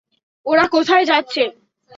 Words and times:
ওরা 0.45 0.65
কোথায় 0.67 1.05
যাচ্ছে? 1.05 1.43